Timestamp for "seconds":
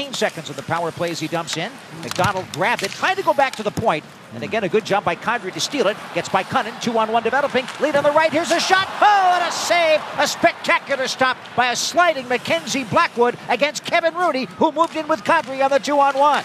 0.14-0.48